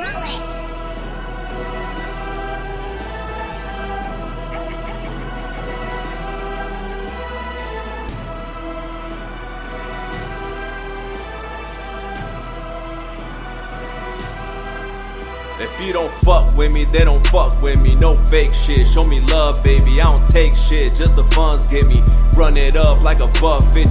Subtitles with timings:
[0.00, 0.06] If
[15.80, 17.96] you don't fuck with me, they don't fuck with me.
[17.96, 18.86] No fake shit.
[18.86, 20.00] Show me love, baby.
[20.00, 20.94] I don't take shit.
[20.94, 22.04] Just the funds get me.
[22.36, 23.90] Run it up like a buck 50.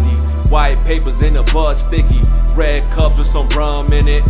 [0.49, 2.21] White papers in the bud sticky.
[2.55, 4.23] Red cups with some rum in it.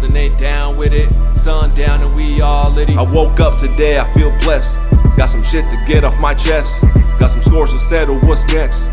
[0.00, 1.08] Then they down with it.
[1.36, 2.94] Sun down and we all litty.
[2.94, 4.76] I woke up today, I feel blessed.
[5.16, 6.80] Got some shit to get off my chest.
[7.18, 8.18] Got some scores to settle.
[8.20, 8.84] What's next?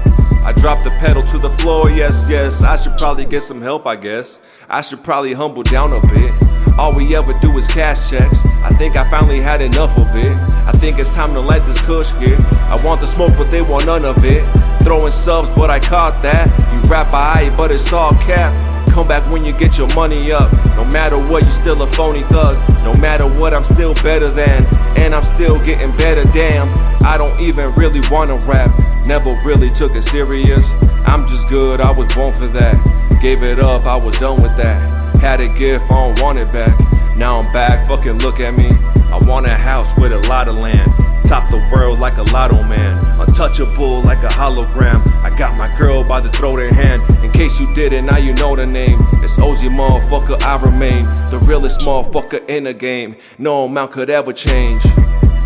[0.46, 2.64] I dropped the pedal to the floor, yes, yes.
[2.64, 4.40] I should probably get some help, I guess.
[4.70, 6.32] I should probably humble down a bit.
[6.78, 8.46] All we ever do is cash checks.
[8.64, 10.32] I think I finally had enough of it.
[10.68, 12.40] I think it's time to let this kush hit.
[12.40, 14.44] I want the smoke, but they want none of it.
[14.84, 16.48] Throwing subs, but I caught that.
[16.74, 18.54] You rap I, but it's all cap.
[18.96, 20.50] Come back when you get your money up.
[20.78, 22.56] No matter what, you still a phony thug.
[22.82, 24.66] No matter what, I'm still better than.
[24.98, 26.70] And I'm still getting better, damn.
[27.04, 28.72] I don't even really wanna rap.
[29.06, 30.72] Never really took it serious.
[31.06, 33.20] I'm just good, I was born for that.
[33.22, 34.90] Gave it up, I was done with that.
[35.20, 36.74] Had a gift, I don't want it back.
[37.18, 38.70] Now I'm back, fucking look at me.
[39.12, 40.90] I want a house with a lot of land.
[41.28, 43.04] Top the world like a lotto man.
[43.20, 45.06] Untouchable like a hologram.
[45.24, 47.02] I got my girl by the throat and hand.
[47.24, 49.00] In case you didn't, now you know the name.
[49.24, 51.06] It's Ozzy motherfucker, I remain.
[51.32, 53.16] The realest motherfucker in the game.
[53.40, 54.82] No amount could ever change.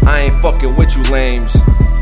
[0.05, 1.53] I ain't fucking with you lames.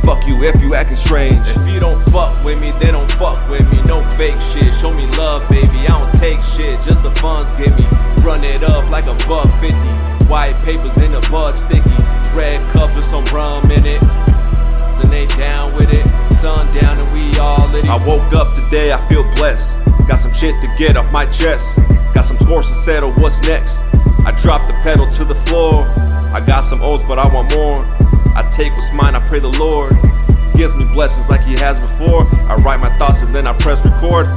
[0.04, 1.46] Fuck you if you acting strange.
[1.48, 3.82] If you don't fuck with me, then don't fuck with me.
[3.84, 4.74] No fake shit.
[4.74, 5.86] Show me love, baby.
[5.86, 6.82] I don't take shit.
[6.82, 7.86] Just the funds get me.
[8.24, 9.78] Run it up like a buck 50.
[10.26, 12.17] White papers in the bud sticky.
[12.34, 14.02] Red cups with some rum in it.
[14.02, 16.08] Then they down with it.
[16.48, 17.90] And we all lit.
[17.90, 19.76] I woke up today, I feel blessed.
[20.08, 21.76] Got some shit to get off my chest.
[22.14, 23.12] Got some scores to settle.
[23.14, 23.78] What's next?
[24.26, 25.86] I dropped the pedal to the floor.
[26.32, 27.78] I got some oats, but I want more.
[28.36, 29.98] I take what's mine, I pray the Lord.
[30.54, 32.28] Gives me blessings like He has before.
[32.48, 34.28] I write my thoughts and then I press record.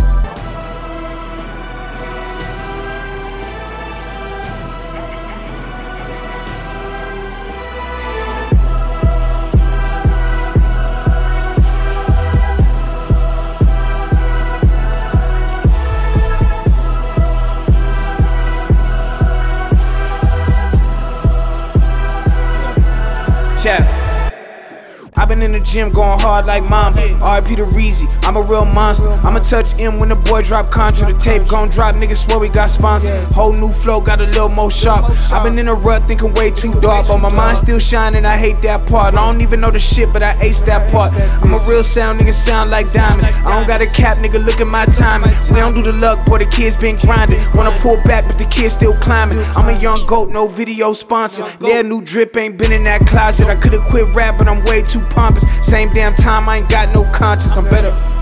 [23.63, 23.90] Yeah.
[25.31, 26.93] Been in the gym going hard like mom.
[26.95, 29.09] RP to Reezy, I'm a real monster.
[29.25, 31.13] I'ma touch M when the boy drop contra.
[31.13, 33.33] The tape gon' drop, niggas swear we got sponsored.
[33.33, 35.05] Whole new flow, got a little more sharp.
[35.33, 38.25] i been in a rut thinking way too dark, but my mind still shining.
[38.25, 39.15] I hate that part.
[39.15, 41.13] I don't even know the shit, but I ace that part.
[41.15, 43.27] I'm a real sound nigga, sound like diamonds.
[43.27, 45.31] I don't got a cap, nigga, look at my timing.
[45.51, 47.41] We don't do the luck, boy, the kids been grinding.
[47.55, 49.39] Wanna pull back, but the kids still climbing.
[49.55, 51.47] I'm a young goat, no video sponsor.
[51.61, 53.47] Yeah, new drip ain't been in that closet.
[53.47, 55.45] I could've quit rap, but I'm way too pompous.
[55.61, 57.55] Same damn time, I ain't got no conscience.
[57.55, 58.20] I'm better.